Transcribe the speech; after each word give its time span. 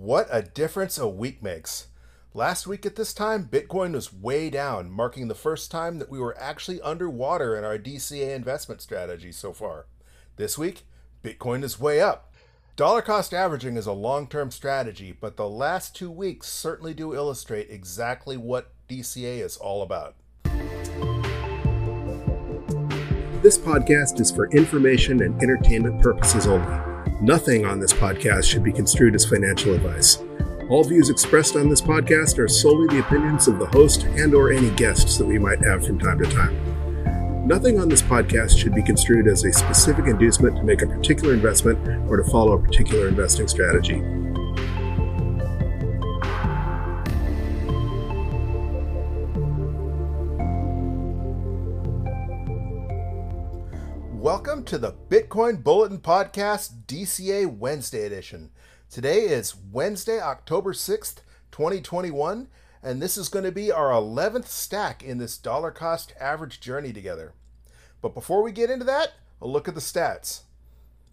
What 0.00 0.28
a 0.30 0.42
difference 0.42 0.96
a 0.96 1.08
week 1.08 1.42
makes. 1.42 1.88
Last 2.32 2.68
week 2.68 2.86
at 2.86 2.94
this 2.94 3.12
time, 3.12 3.48
Bitcoin 3.50 3.94
was 3.94 4.12
way 4.12 4.48
down, 4.48 4.92
marking 4.92 5.26
the 5.26 5.34
first 5.34 5.72
time 5.72 5.98
that 5.98 6.08
we 6.08 6.20
were 6.20 6.38
actually 6.38 6.80
underwater 6.82 7.56
in 7.56 7.64
our 7.64 7.76
DCA 7.76 8.32
investment 8.32 8.80
strategy 8.80 9.32
so 9.32 9.52
far. 9.52 9.86
This 10.36 10.56
week, 10.56 10.84
Bitcoin 11.24 11.64
is 11.64 11.80
way 11.80 12.00
up. 12.00 12.32
Dollar 12.76 13.02
cost 13.02 13.34
averaging 13.34 13.76
is 13.76 13.88
a 13.88 13.92
long 13.92 14.28
term 14.28 14.52
strategy, 14.52 15.16
but 15.20 15.36
the 15.36 15.48
last 15.48 15.96
two 15.96 16.12
weeks 16.12 16.46
certainly 16.46 16.94
do 16.94 17.12
illustrate 17.12 17.66
exactly 17.68 18.36
what 18.36 18.70
DCA 18.88 19.40
is 19.40 19.56
all 19.56 19.82
about. 19.82 20.14
This 23.42 23.58
podcast 23.58 24.20
is 24.20 24.30
for 24.30 24.48
information 24.52 25.22
and 25.24 25.42
entertainment 25.42 26.00
purposes 26.00 26.46
only. 26.46 26.87
Nothing 27.20 27.66
on 27.66 27.80
this 27.80 27.92
podcast 27.92 28.44
should 28.44 28.62
be 28.62 28.72
construed 28.72 29.16
as 29.16 29.26
financial 29.26 29.74
advice. 29.74 30.22
All 30.70 30.84
views 30.84 31.10
expressed 31.10 31.56
on 31.56 31.68
this 31.68 31.80
podcast 31.80 32.38
are 32.38 32.46
solely 32.46 32.86
the 32.86 33.04
opinions 33.04 33.48
of 33.48 33.58
the 33.58 33.66
host 33.66 34.04
and 34.04 34.34
or 34.34 34.52
any 34.52 34.70
guests 34.70 35.18
that 35.18 35.26
we 35.26 35.36
might 35.36 35.58
have 35.64 35.84
from 35.84 35.98
time 35.98 36.18
to 36.20 36.30
time. 36.30 37.48
Nothing 37.48 37.80
on 37.80 37.88
this 37.88 38.02
podcast 38.02 38.56
should 38.56 38.72
be 38.72 38.84
construed 38.84 39.26
as 39.26 39.44
a 39.44 39.52
specific 39.52 40.06
inducement 40.06 40.58
to 40.58 40.62
make 40.62 40.82
a 40.82 40.86
particular 40.86 41.34
investment 41.34 41.78
or 42.08 42.18
to 42.18 42.30
follow 42.30 42.52
a 42.52 42.62
particular 42.62 43.08
investing 43.08 43.48
strategy. 43.48 44.00
To 54.68 54.76
the 54.76 54.92
Bitcoin 55.08 55.64
Bulletin 55.64 55.96
Podcast 55.96 56.84
DCA 56.84 57.46
Wednesday 57.46 58.04
edition. 58.04 58.50
Today 58.90 59.20
is 59.20 59.56
Wednesday, 59.56 60.20
October 60.20 60.74
6th, 60.74 61.20
2021, 61.50 62.48
and 62.82 63.00
this 63.00 63.16
is 63.16 63.30
going 63.30 63.46
to 63.46 63.50
be 63.50 63.72
our 63.72 63.88
11th 63.88 64.44
stack 64.44 65.02
in 65.02 65.16
this 65.16 65.38
dollar 65.38 65.70
cost 65.70 66.12
average 66.20 66.60
journey 66.60 66.92
together. 66.92 67.32
But 68.02 68.12
before 68.12 68.42
we 68.42 68.52
get 68.52 68.68
into 68.68 68.84
that, 68.84 69.14
a 69.40 69.46
look 69.46 69.68
at 69.68 69.74
the 69.74 69.80
stats. 69.80 70.42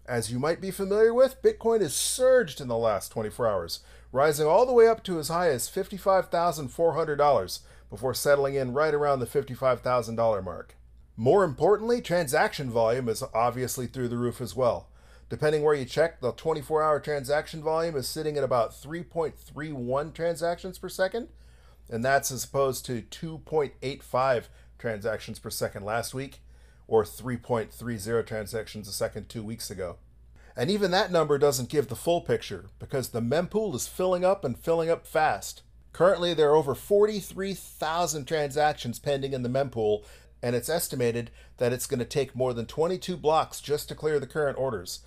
As 0.04 0.30
you 0.30 0.38
might 0.38 0.60
be 0.60 0.70
familiar 0.70 1.14
with, 1.14 1.40
Bitcoin 1.40 1.80
has 1.80 1.96
surged 1.96 2.60
in 2.60 2.68
the 2.68 2.76
last 2.76 3.08
24 3.10 3.48
hours, 3.48 3.80
rising 4.12 4.46
all 4.46 4.66
the 4.66 4.74
way 4.74 4.86
up 4.86 5.02
to 5.04 5.18
as 5.18 5.28
high 5.28 5.48
as 5.48 5.66
$55,400 5.66 7.58
before 7.88 8.12
settling 8.12 8.54
in 8.54 8.74
right 8.74 8.92
around 8.92 9.20
the 9.20 9.26
$55,000 9.26 10.44
mark. 10.44 10.74
More 11.16 11.44
importantly, 11.44 12.02
transaction 12.02 12.70
volume 12.70 13.08
is 13.08 13.22
obviously 13.34 13.86
through 13.86 14.08
the 14.08 14.18
roof 14.18 14.40
as 14.40 14.54
well. 14.54 14.88
Depending 15.28 15.62
where 15.62 15.74
you 15.74 15.86
check, 15.86 16.20
the 16.20 16.32
24 16.32 16.82
hour 16.82 17.00
transaction 17.00 17.62
volume 17.62 17.96
is 17.96 18.06
sitting 18.06 18.36
at 18.36 18.44
about 18.44 18.72
3.31 18.72 20.12
transactions 20.12 20.78
per 20.78 20.88
second, 20.88 21.28
and 21.88 22.04
that's 22.04 22.30
as 22.30 22.44
opposed 22.44 22.84
to 22.86 23.02
2.85 23.02 24.44
transactions 24.78 25.38
per 25.38 25.50
second 25.50 25.84
last 25.84 26.12
week, 26.12 26.40
or 26.86 27.02
3.30 27.02 28.26
transactions 28.26 28.86
a 28.86 28.92
second 28.92 29.28
two 29.28 29.42
weeks 29.42 29.70
ago. 29.70 29.96
And 30.54 30.70
even 30.70 30.90
that 30.90 31.10
number 31.10 31.38
doesn't 31.38 31.70
give 31.70 31.88
the 31.88 31.96
full 31.96 32.20
picture 32.20 32.66
because 32.78 33.08
the 33.08 33.20
mempool 33.20 33.74
is 33.74 33.88
filling 33.88 34.24
up 34.24 34.44
and 34.44 34.58
filling 34.58 34.90
up 34.90 35.06
fast. 35.06 35.62
Currently, 35.92 36.34
there 36.34 36.50
are 36.50 36.56
over 36.56 36.74
43,000 36.74 38.26
transactions 38.26 38.98
pending 38.98 39.32
in 39.32 39.42
the 39.42 39.48
mempool, 39.48 40.04
and 40.42 40.54
it's 40.54 40.68
estimated 40.68 41.30
that 41.56 41.72
it's 41.72 41.86
going 41.86 41.98
to 41.98 42.04
take 42.04 42.36
more 42.36 42.52
than 42.52 42.66
22 42.66 43.16
blocks 43.16 43.60
just 43.60 43.88
to 43.88 43.94
clear 43.94 44.20
the 44.20 44.26
current 44.26 44.58
orders. 44.58 45.00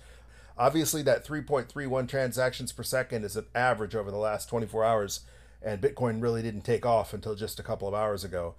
Obviously, 0.58 1.02
that 1.02 1.26
3.31 1.26 2.08
transactions 2.08 2.72
per 2.72 2.82
second 2.82 3.24
is 3.24 3.36
an 3.36 3.46
average 3.54 3.94
over 3.94 4.10
the 4.10 4.16
last 4.16 4.48
24 4.48 4.84
hours, 4.84 5.20
and 5.62 5.80
Bitcoin 5.80 6.20
really 6.20 6.42
didn't 6.42 6.62
take 6.62 6.84
off 6.84 7.14
until 7.14 7.34
just 7.34 7.58
a 7.58 7.62
couple 7.62 7.88
of 7.88 7.94
hours 7.94 8.24
ago. 8.24 8.54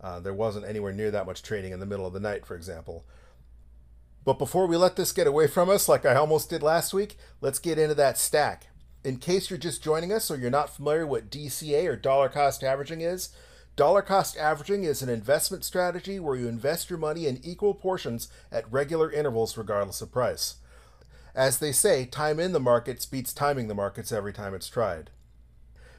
Uh, 0.00 0.18
there 0.20 0.34
wasn't 0.34 0.66
anywhere 0.66 0.92
near 0.92 1.10
that 1.10 1.26
much 1.26 1.42
trading 1.42 1.72
in 1.72 1.80
the 1.80 1.86
middle 1.86 2.06
of 2.06 2.12
the 2.12 2.20
night, 2.20 2.44
for 2.44 2.56
example. 2.56 3.04
But 4.24 4.38
before 4.38 4.66
we 4.66 4.76
let 4.76 4.96
this 4.96 5.12
get 5.12 5.26
away 5.26 5.46
from 5.46 5.68
us, 5.68 5.88
like 5.88 6.06
I 6.06 6.14
almost 6.14 6.50
did 6.50 6.62
last 6.62 6.94
week, 6.94 7.16
let's 7.40 7.58
get 7.58 7.78
into 7.78 7.94
that 7.94 8.18
stack. 8.18 8.68
In 9.04 9.18
case 9.18 9.50
you're 9.50 9.58
just 9.58 9.84
joining 9.84 10.12
us 10.12 10.30
or 10.30 10.36
you're 10.36 10.50
not 10.50 10.74
familiar 10.74 11.06
what 11.06 11.30
DCA 11.30 11.86
or 11.86 11.96
dollar 11.96 12.30
cost 12.30 12.64
averaging 12.64 13.02
is, 13.02 13.28
Dollar 13.76 14.02
cost 14.02 14.36
averaging 14.36 14.84
is 14.84 15.02
an 15.02 15.08
investment 15.08 15.64
strategy 15.64 16.20
where 16.20 16.36
you 16.36 16.46
invest 16.46 16.90
your 16.90 16.98
money 16.98 17.26
in 17.26 17.40
equal 17.42 17.74
portions 17.74 18.28
at 18.52 18.72
regular 18.72 19.10
intervals 19.10 19.56
regardless 19.56 20.00
of 20.00 20.12
price. 20.12 20.56
As 21.34 21.58
they 21.58 21.72
say, 21.72 22.04
time 22.04 22.38
in 22.38 22.52
the 22.52 22.60
markets 22.60 23.04
beats 23.04 23.34
timing 23.34 23.66
the 23.66 23.74
markets 23.74 24.12
every 24.12 24.32
time 24.32 24.54
it's 24.54 24.68
tried. 24.68 25.10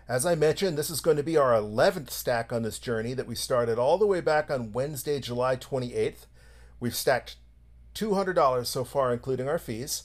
As 0.08 0.26
I 0.26 0.36
mentioned, 0.36 0.78
this 0.78 0.90
is 0.90 1.02
going 1.02 1.18
to 1.18 1.24
be 1.24 1.36
our 1.36 1.52
11th 1.52 2.12
stack 2.12 2.54
on 2.54 2.62
this 2.62 2.80
journey 2.80 3.14
that 3.14 3.28
we 3.28 3.36
started 3.36 3.78
all 3.78 3.98
the 3.98 4.08
way 4.08 4.22
back 4.22 4.50
on 4.50 4.72
Wednesday, 4.72 5.20
July 5.20 5.58
28th. 5.58 6.28
We've 6.80 6.96
stacked 6.96 7.36
$200 7.96 8.66
so 8.68 8.86
far, 8.86 9.12
including 9.12 9.50
our 9.50 9.60
fees, 9.60 10.04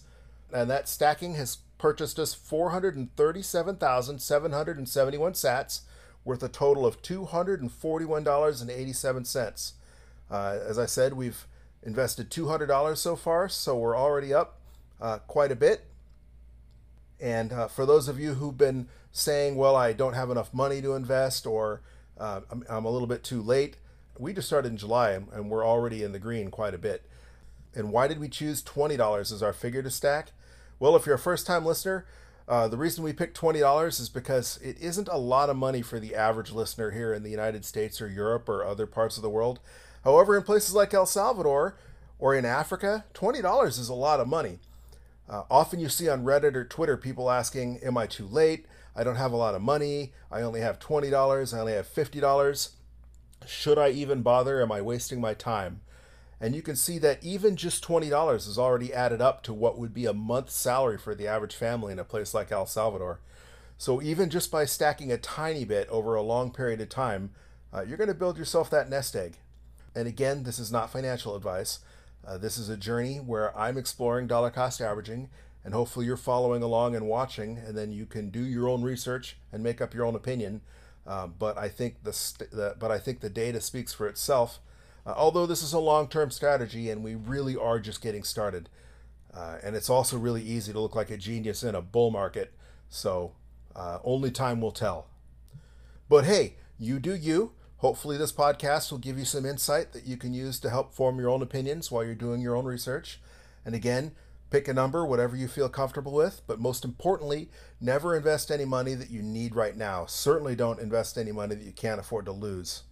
and 0.52 0.68
that 0.70 0.88
stacking 0.88 1.34
has 1.34 1.58
purchased 1.78 2.18
us 2.18 2.34
437,771 2.34 5.32
sats 5.34 5.82
worth 6.24 6.42
a 6.42 6.48
total 6.48 6.86
of 6.86 7.02
$241.87. 7.02 9.72
Uh, 10.30 10.58
as 10.66 10.78
I 10.78 10.86
said, 10.86 11.12
we've 11.14 11.46
invested 11.82 12.30
$200 12.30 12.96
so 12.96 13.16
far, 13.16 13.48
so 13.48 13.76
we're 13.76 13.96
already 13.96 14.32
up 14.32 14.58
uh, 15.00 15.18
quite 15.26 15.50
a 15.50 15.56
bit. 15.56 15.86
And 17.20 17.52
uh, 17.52 17.68
for 17.68 17.84
those 17.84 18.08
of 18.08 18.18
you 18.18 18.34
who've 18.34 18.56
been 18.56 18.88
saying, 19.12 19.56
well, 19.56 19.76
I 19.76 19.92
don't 19.92 20.14
have 20.14 20.30
enough 20.30 20.54
money 20.54 20.80
to 20.82 20.94
invest 20.94 21.46
or 21.46 21.82
uh, 22.18 22.40
I'm, 22.50 22.64
I'm, 22.68 22.84
a 22.84 22.90
little 22.90 23.08
bit 23.08 23.24
too 23.24 23.42
late, 23.42 23.76
we 24.18 24.32
just 24.32 24.46
started 24.46 24.68
in 24.68 24.76
July 24.76 25.12
and, 25.12 25.50
we're 25.50 25.66
already 25.66 26.02
in 26.02 26.12
the 26.12 26.18
green 26.18 26.50
quite 26.50 26.74
a 26.74 26.78
bit. 26.78 27.02
And 27.74 27.92
why 27.92 28.08
did 28.08 28.20
we 28.20 28.28
choose 28.28 28.62
$20 28.62 29.20
as 29.20 29.42
our 29.42 29.52
figure 29.52 29.82
to 29.82 29.90
stack? 29.90 30.32
Well, 30.78 30.96
if 30.96 31.06
you're 31.06 31.14
a 31.14 31.18
first 31.18 31.46
time 31.46 31.64
listener, 31.64 32.06
uh, 32.50 32.66
the 32.66 32.76
reason 32.76 33.04
we 33.04 33.12
picked 33.12 33.40
$20 33.40 34.00
is 34.00 34.08
because 34.08 34.58
it 34.60 34.76
isn't 34.80 35.06
a 35.06 35.16
lot 35.16 35.48
of 35.48 35.56
money 35.56 35.82
for 35.82 36.00
the 36.00 36.16
average 36.16 36.50
listener 36.50 36.90
here 36.90 37.14
in 37.14 37.22
the 37.22 37.30
United 37.30 37.64
States 37.64 38.02
or 38.02 38.08
Europe 38.08 38.48
or 38.48 38.64
other 38.64 38.86
parts 38.86 39.16
of 39.16 39.22
the 39.22 39.30
world. 39.30 39.60
However, 40.02 40.36
in 40.36 40.42
places 40.42 40.74
like 40.74 40.92
El 40.92 41.06
Salvador 41.06 41.76
or 42.18 42.34
in 42.34 42.44
Africa, 42.44 43.04
$20 43.14 43.68
is 43.68 43.88
a 43.88 43.94
lot 43.94 44.18
of 44.18 44.26
money. 44.26 44.58
Uh, 45.28 45.44
often 45.48 45.78
you 45.78 45.88
see 45.88 46.08
on 46.08 46.24
Reddit 46.24 46.56
or 46.56 46.64
Twitter 46.64 46.96
people 46.96 47.30
asking, 47.30 47.78
Am 47.84 47.96
I 47.96 48.08
too 48.08 48.26
late? 48.26 48.66
I 48.96 49.04
don't 49.04 49.14
have 49.14 49.32
a 49.32 49.36
lot 49.36 49.54
of 49.54 49.62
money. 49.62 50.12
I 50.28 50.42
only 50.42 50.60
have 50.60 50.80
$20. 50.80 51.54
I 51.54 51.60
only 51.60 51.74
have 51.74 51.86
$50. 51.86 52.70
Should 53.46 53.78
I 53.78 53.90
even 53.90 54.22
bother? 54.22 54.60
Am 54.60 54.72
I 54.72 54.80
wasting 54.80 55.20
my 55.20 55.34
time? 55.34 55.82
And 56.40 56.54
you 56.54 56.62
can 56.62 56.76
see 56.76 56.98
that 56.98 57.22
even 57.22 57.54
just 57.54 57.84
$20 57.84 58.34
is 58.48 58.58
already 58.58 58.94
added 58.94 59.20
up 59.20 59.42
to 59.42 59.52
what 59.52 59.78
would 59.78 59.92
be 59.92 60.06
a 60.06 60.14
month's 60.14 60.54
salary 60.54 60.96
for 60.96 61.14
the 61.14 61.26
average 61.26 61.54
family 61.54 61.92
in 61.92 61.98
a 61.98 62.04
place 62.04 62.32
like 62.32 62.50
El 62.50 62.66
Salvador. 62.66 63.20
So 63.76 64.00
even 64.00 64.30
just 64.30 64.50
by 64.50 64.64
stacking 64.64 65.12
a 65.12 65.18
tiny 65.18 65.64
bit 65.64 65.88
over 65.88 66.14
a 66.14 66.22
long 66.22 66.50
period 66.50 66.80
of 66.80 66.88
time, 66.88 67.30
uh, 67.72 67.82
you're 67.82 67.98
going 67.98 68.08
to 68.08 68.14
build 68.14 68.38
yourself 68.38 68.70
that 68.70 68.88
nest 68.88 69.14
egg. 69.14 69.36
And 69.94 70.08
again, 70.08 70.44
this 70.44 70.58
is 70.58 70.72
not 70.72 70.90
financial 70.90 71.36
advice. 71.36 71.80
Uh, 72.26 72.38
this 72.38 72.58
is 72.58 72.68
a 72.68 72.76
journey 72.76 73.16
where 73.16 73.56
I'm 73.56 73.78
exploring 73.78 74.26
dollar 74.26 74.50
cost 74.50 74.80
averaging, 74.80 75.30
and 75.64 75.74
hopefully 75.74 76.06
you're 76.06 76.16
following 76.16 76.62
along 76.62 76.94
and 76.94 77.06
watching, 77.06 77.58
and 77.58 77.76
then 77.76 77.92
you 77.92 78.06
can 78.06 78.30
do 78.30 78.42
your 78.42 78.68
own 78.68 78.82
research 78.82 79.36
and 79.52 79.62
make 79.62 79.80
up 79.80 79.94
your 79.94 80.04
own 80.04 80.14
opinion. 80.14 80.60
Uh, 81.06 81.26
but 81.26 81.56
I 81.56 81.68
think 81.68 82.02
the, 82.04 82.12
st- 82.12 82.50
the 82.50 82.76
but 82.78 82.90
I 82.90 82.98
think 82.98 83.20
the 83.20 83.30
data 83.30 83.60
speaks 83.60 83.92
for 83.92 84.06
itself. 84.06 84.60
Uh, 85.10 85.14
although 85.16 85.46
this 85.46 85.62
is 85.62 85.72
a 85.72 85.78
long 85.78 86.06
term 86.06 86.30
strategy 86.30 86.88
and 86.88 87.02
we 87.02 87.14
really 87.14 87.56
are 87.56 87.80
just 87.80 88.00
getting 88.00 88.22
started. 88.22 88.68
Uh, 89.34 89.58
and 89.62 89.74
it's 89.74 89.90
also 89.90 90.16
really 90.16 90.42
easy 90.42 90.72
to 90.72 90.80
look 90.80 90.94
like 90.94 91.10
a 91.10 91.16
genius 91.16 91.62
in 91.62 91.74
a 91.74 91.82
bull 91.82 92.10
market. 92.10 92.52
So 92.88 93.32
uh, 93.74 93.98
only 94.04 94.30
time 94.30 94.60
will 94.60 94.72
tell. 94.72 95.08
But 96.08 96.24
hey, 96.24 96.54
you 96.78 96.98
do 97.00 97.14
you. 97.14 97.52
Hopefully, 97.78 98.18
this 98.18 98.32
podcast 98.32 98.90
will 98.90 98.98
give 98.98 99.18
you 99.18 99.24
some 99.24 99.46
insight 99.46 99.92
that 99.92 100.06
you 100.06 100.16
can 100.16 100.34
use 100.34 100.60
to 100.60 100.68
help 100.68 100.92
form 100.92 101.18
your 101.18 101.30
own 101.30 101.40
opinions 101.40 101.90
while 101.90 102.04
you're 102.04 102.14
doing 102.14 102.42
your 102.42 102.54
own 102.54 102.66
research. 102.66 103.20
And 103.64 103.74
again, 103.74 104.12
pick 104.50 104.68
a 104.68 104.74
number, 104.74 105.06
whatever 105.06 105.34
you 105.34 105.48
feel 105.48 105.70
comfortable 105.70 106.12
with. 106.12 106.42
But 106.46 106.60
most 106.60 106.84
importantly, 106.84 107.48
never 107.80 108.14
invest 108.14 108.50
any 108.50 108.66
money 108.66 108.94
that 108.94 109.10
you 109.10 109.22
need 109.22 109.56
right 109.56 109.76
now. 109.76 110.04
Certainly 110.06 110.56
don't 110.56 110.80
invest 110.80 111.16
any 111.16 111.32
money 111.32 111.54
that 111.54 111.64
you 111.64 111.72
can't 111.72 112.00
afford 112.00 112.26
to 112.26 112.32
lose. 112.32 112.82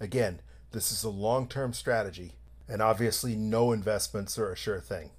Again, 0.00 0.40
this 0.72 0.92
is 0.92 1.04
a 1.04 1.10
long 1.10 1.48
term 1.48 1.72
strategy, 1.72 2.32
and 2.68 2.82
obviously, 2.82 3.34
no 3.34 3.72
investments 3.72 4.38
are 4.38 4.52
a 4.52 4.56
sure 4.56 4.80
thing. 4.80 5.10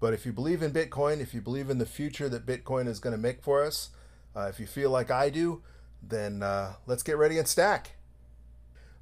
But 0.00 0.14
if 0.14 0.24
you 0.24 0.32
believe 0.32 0.62
in 0.62 0.72
Bitcoin, 0.72 1.20
if 1.20 1.34
you 1.34 1.40
believe 1.40 1.70
in 1.70 1.78
the 1.78 1.86
future 1.86 2.28
that 2.28 2.46
Bitcoin 2.46 2.86
is 2.86 3.00
going 3.00 3.16
to 3.16 3.20
make 3.20 3.42
for 3.42 3.64
us, 3.64 3.90
uh, 4.36 4.46
if 4.48 4.60
you 4.60 4.66
feel 4.66 4.90
like 4.90 5.10
I 5.10 5.30
do, 5.30 5.62
then 6.02 6.42
uh, 6.42 6.74
let's 6.86 7.02
get 7.02 7.16
ready 7.16 7.38
and 7.38 7.48
stack. 7.48 7.92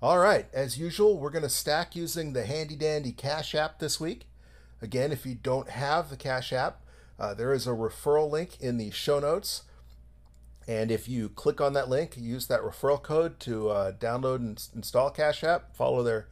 All 0.03 0.19
right, 0.19 0.47
as 0.53 0.79
usual, 0.79 1.19
we're 1.19 1.31
going 1.31 1.43
to 1.43 1.49
stack 1.49 1.97
using 1.97 2.33
the 2.33 2.45
handy 2.45 2.77
dandy 2.77 3.13
Cash 3.13 3.55
App 3.55 3.79
this 3.79 3.99
week. 3.99 4.27
Again, 4.83 5.11
if 5.11 5.25
you 5.25 5.35
don't 5.35 5.71
have 5.71 6.11
the 6.11 6.17
Cash 6.17 6.53
App, 6.53 6.83
uh, 7.19 7.33
there 7.33 7.53
is 7.53 7.67
a 7.67 7.71
referral 7.71 8.31
link 8.31 8.61
in 8.61 8.77
the 8.77 8.91
show 8.91 9.21
notes. 9.21 9.63
And 10.69 10.91
if 10.91 11.09
you 11.09 11.29
click 11.29 11.61
on 11.61 11.75
that 11.75 11.89
link, 11.89 12.17
use 12.17 12.49
that 12.49 12.61
referral 12.61 13.01
code 13.01 13.39
to 13.41 13.69
uh, 13.69 13.93
download 13.93 14.37
and 14.37 14.69
install 14.75 15.11
Cash 15.11 15.45
App, 15.45 15.77
follow 15.77 16.03
their 16.03 16.29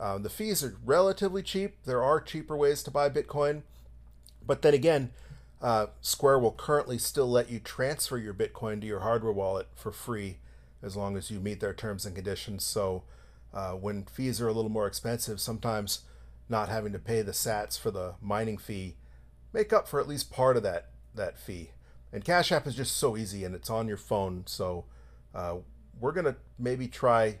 Um, 0.00 0.22
the 0.22 0.30
fees 0.30 0.64
are 0.64 0.76
relatively 0.84 1.42
cheap. 1.42 1.76
There 1.84 2.02
are 2.02 2.18
cheaper 2.20 2.56
ways 2.56 2.82
to 2.84 2.90
buy 2.90 3.10
Bitcoin. 3.10 3.62
But 4.46 4.62
then 4.62 4.72
again, 4.72 5.10
uh, 5.60 5.88
Square 6.00 6.38
will 6.38 6.52
currently 6.52 6.96
still 6.96 7.30
let 7.30 7.50
you 7.50 7.58
transfer 7.58 8.16
your 8.16 8.34
Bitcoin 8.34 8.80
to 8.80 8.86
your 8.86 9.00
hardware 9.00 9.32
wallet 9.32 9.68
for 9.74 9.92
free 9.92 10.38
as 10.82 10.96
long 10.96 11.16
as 11.16 11.30
you 11.30 11.40
meet 11.40 11.60
their 11.60 11.74
terms 11.74 12.06
and 12.06 12.14
conditions. 12.14 12.64
So 12.64 13.02
uh, 13.52 13.72
when 13.72 14.04
fees 14.04 14.40
are 14.40 14.48
a 14.48 14.52
little 14.52 14.70
more 14.70 14.86
expensive, 14.86 15.40
sometimes 15.40 16.00
not 16.48 16.68
having 16.70 16.92
to 16.92 16.98
pay 16.98 17.20
the 17.20 17.32
sats 17.32 17.78
for 17.78 17.90
the 17.90 18.14
mining 18.22 18.56
fee 18.56 18.96
make 19.52 19.72
up 19.72 19.88
for 19.88 19.98
at 20.00 20.08
least 20.08 20.30
part 20.30 20.56
of 20.56 20.62
that 20.62 20.90
that 21.16 21.38
fee. 21.38 21.70
And 22.12 22.24
Cash 22.24 22.52
App 22.52 22.66
is 22.66 22.74
just 22.74 22.96
so 22.96 23.16
easy 23.16 23.44
and 23.44 23.54
it's 23.54 23.70
on 23.70 23.88
your 23.88 23.96
phone. 23.96 24.44
So 24.46 24.84
uh, 25.34 25.56
we're 26.00 26.12
going 26.12 26.26
to 26.26 26.36
maybe 26.58 26.88
try 26.88 27.38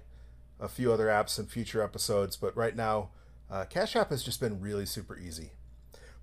a 0.60 0.68
few 0.68 0.92
other 0.92 1.06
apps 1.06 1.38
in 1.38 1.46
future 1.46 1.82
episodes, 1.82 2.36
but 2.36 2.56
right 2.56 2.74
now, 2.74 3.10
uh, 3.50 3.64
Cash 3.64 3.96
App 3.96 4.10
has 4.10 4.22
just 4.22 4.40
been 4.40 4.60
really 4.60 4.86
super 4.86 5.18
easy. 5.18 5.50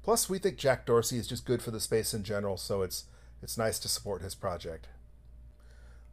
Plus, 0.03 0.29
we 0.29 0.39
think 0.39 0.57
Jack 0.57 0.85
Dorsey 0.85 1.17
is 1.17 1.27
just 1.27 1.45
good 1.45 1.61
for 1.61 1.71
the 1.71 1.79
space 1.79 2.13
in 2.13 2.23
general, 2.23 2.57
so 2.57 2.81
it's 2.81 3.05
it's 3.41 3.57
nice 3.57 3.79
to 3.79 3.88
support 3.88 4.21
his 4.21 4.35
project. 4.35 4.89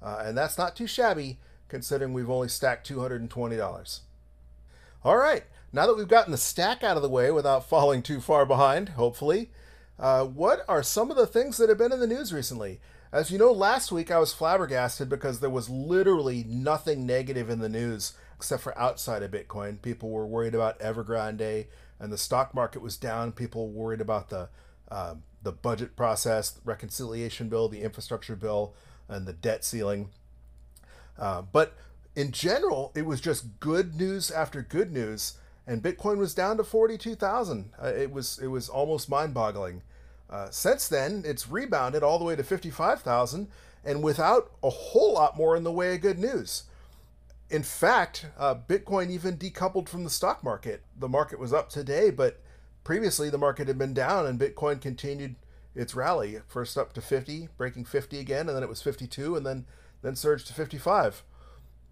Uh, 0.03 0.23
and 0.25 0.37
that's 0.37 0.59
not 0.59 0.77
too 0.77 0.87
shabby 0.87 1.39
considering 1.69 2.13
we've 2.13 2.31
only 2.31 2.49
stacked 2.49 2.89
$220. 2.89 4.01
All 5.05 5.17
right, 5.17 5.45
now 5.73 5.87
that 5.87 5.97
we've 5.97 6.09
gotten 6.09 6.33
the 6.33 6.39
stack 6.39 6.83
out 6.83 6.97
of 6.97 7.03
the 7.03 7.09
way 7.09 7.31
without 7.31 7.65
falling 7.69 8.03
too 8.03 8.21
far 8.21 8.47
behind, 8.47 8.91
hopefully, 8.91 9.51
uh, 9.99 10.25
what 10.25 10.65
are 10.69 10.83
some 10.83 11.11
of 11.11 11.17
the 11.17 11.27
things 11.27 11.57
that 11.57 11.69
have 11.69 11.79
been 11.79 11.93
in 11.93 12.01
the 12.01 12.07
news 12.07 12.33
recently? 12.33 12.81
As 13.13 13.31
you 13.31 13.39
know, 13.39 13.53
last 13.53 13.93
week 13.93 14.11
I 14.11 14.19
was 14.19 14.35
flabbergasted 14.35 15.09
because 15.09 15.41
there 15.41 15.49
was 15.49 15.71
literally 15.71 16.45
nothing 16.47 17.07
negative 17.07 17.49
in 17.49 17.61
the 17.61 17.69
news 17.69 18.13
except 18.37 18.63
for 18.63 18.79
outside 18.79 19.23
of 19.23 19.31
Bitcoin. 19.31 19.81
People 19.81 20.11
were 20.11 20.27
worried 20.27 20.55
about 20.55 20.79
Evergrande, 20.81 21.67
and 21.99 22.13
the 22.13 22.19
stock 22.19 22.55
market 22.55 22.83
was 22.83 22.97
down. 22.97 23.33
People 23.33 23.71
worried 23.71 24.01
about 24.01 24.29
the 24.29 24.49
uh, 24.91 25.15
the 25.43 25.53
budget 25.53 25.97
process, 25.97 26.61
reconciliation 26.65 27.49
bill, 27.49 27.69
the 27.69 27.83
infrastructure 27.83 28.37
bill, 28.37 28.75
and 29.09 29.27
the 29.27 29.33
debt 29.33 29.65
ceiling. 29.65 30.09
Uh, 31.19 31.43
but 31.43 31.75
in 32.15 32.33
general, 32.33 32.93
it 32.95 33.07
was 33.07 33.21
just 33.21 33.61
good 33.61 33.97
news 33.97 34.31
after 34.31 34.63
good 34.63 34.93
news, 34.93 35.39
and 35.67 35.83
Bitcoin 35.83 36.19
was 36.19 36.35
down 36.35 36.57
to 36.57 36.65
forty-two 36.65 37.15
thousand. 37.15 37.71
Uh, 37.83 37.89
it 37.89 38.11
was 38.11 38.39
it 38.43 38.49
was 38.49 38.69
almost 38.69 39.09
mind-boggling. 39.09 39.83
Uh, 40.29 40.49
since 40.51 40.89
then, 40.89 41.23
it's 41.27 41.49
rebounded 41.49 42.03
all 42.03 42.19
the 42.19 42.25
way 42.25 42.37
to 42.37 42.43
fifty-five 42.43 43.01
thousand, 43.03 43.49
and 43.85 44.03
without 44.03 44.51
a 44.63 44.71
whole 44.71 45.15
lot 45.15 45.37
more 45.37 45.57
in 45.57 45.65
the 45.65 45.73
way 45.73 45.95
of 45.95 46.01
good 46.01 46.19
news. 46.19 46.65
In 47.49 47.63
fact, 47.63 48.27
uh, 48.37 48.57
Bitcoin 48.57 49.11
even 49.11 49.37
decoupled 49.37 49.89
from 49.89 50.03
the 50.03 50.11
stock 50.11 50.43
market. 50.43 50.83
The 50.99 51.09
market 51.09 51.39
was 51.39 51.53
up 51.53 51.71
today, 51.71 52.11
but 52.11 52.41
previously 52.83 53.31
the 53.31 53.39
market 53.39 53.69
had 53.69 53.79
been 53.79 53.95
down, 53.95 54.27
and 54.27 54.41
Bitcoin 54.41 54.81
continued 54.81 55.37
its 55.77 55.95
rally. 55.95 56.41
First 56.49 56.77
up 56.77 56.93
to 56.95 57.01
50, 57.01 57.51
breaking 57.57 57.85
50 57.85 58.19
again, 58.19 58.49
and 58.49 58.57
then 58.57 58.63
it 58.63 58.69
was 58.69 58.83
52, 58.83 59.37
and 59.37 59.47
then 59.47 59.67
then 60.03 60.17
surged 60.17 60.47
to 60.49 60.55
55. 60.55 61.23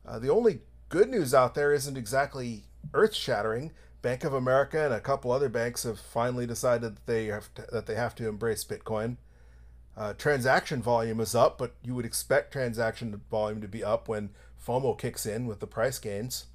Uh, 0.07 0.19
the 0.19 0.31
only 0.31 0.61
good 0.89 1.09
news 1.09 1.35
out 1.35 1.55
there 1.55 1.73
isn't 1.73 1.97
exactly 1.97 2.65
earth-shattering. 2.93 3.73
Bank 4.03 4.25
of 4.25 4.35
America 4.35 4.85
and 4.85 4.93
a 4.93 5.01
couple 5.01 5.33
other 5.33 5.49
banks 5.49 5.85
have 5.85 5.99
finally 5.99 6.47
decided 6.47 6.97
that 6.97 7.07
they 7.07 7.27
have 7.27 7.53
to, 7.55 7.67
that 7.73 7.87
they 7.87 7.95
have 7.95 8.15
to 8.17 8.29
embrace 8.29 8.65
Bitcoin. 8.65 9.17
Uh, 9.97 10.13
transaction 10.13 10.83
volume 10.83 11.21
is 11.21 11.35
up, 11.35 11.57
but 11.57 11.75
you 11.83 11.95
would 11.95 12.05
expect 12.05 12.53
transaction 12.53 13.21
volume 13.31 13.61
to 13.61 13.69
be 13.69 13.83
up 13.83 14.09
when 14.09 14.31
FOMO 14.65 14.99
kicks 14.99 15.25
in 15.25 15.47
with 15.47 15.61
the 15.61 15.67
price 15.67 15.99
gains. 15.99 16.47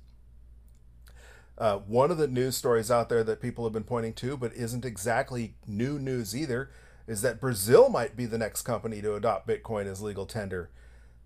Uh, 1.57 1.77
one 1.77 2.12
of 2.12 2.17
the 2.17 2.27
news 2.27 2.55
stories 2.55 2.91
out 2.91 3.09
there 3.09 3.24
that 3.24 3.41
people 3.41 3.63
have 3.65 3.74
been 3.74 3.83
pointing 3.83 4.13
to, 4.13 4.38
but 4.38 4.53
isn't 4.53 4.86
exactly 4.86 5.55
new 5.67 6.00
news 6.00 6.36
either, 6.36 6.69
is 7.09 7.23
that 7.23 7.41
Brazil 7.41 7.89
might 7.89 8.15
be 8.15 8.27
the 8.27 8.37
next 8.37 8.61
company 8.61 9.01
to 9.01 9.15
adopt 9.15 9.47
Bitcoin 9.47 9.87
as 9.87 9.99
legal 9.99 10.27
tender. 10.27 10.69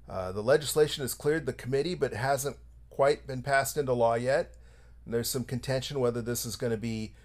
Uh, 0.10 0.32
the 0.32 0.42
legislation 0.42 1.04
has 1.04 1.14
cleared 1.14 1.46
the 1.46 1.52
committee, 1.52 1.94
but 1.94 2.14
hasn't 2.14 2.56
quite 2.90 3.28
been 3.28 3.42
passed 3.42 3.76
into 3.76 3.92
law 3.92 4.14
yet. 4.14 4.56
And 5.04 5.14
there's 5.14 5.30
some 5.30 5.44
contention 5.44 6.00
whether 6.00 6.22
this 6.22 6.46
is 6.46 6.56
going 6.56 6.72
to 6.72 6.78
be 6.78 7.16